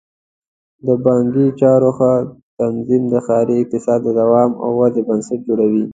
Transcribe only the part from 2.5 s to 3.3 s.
تنظیم د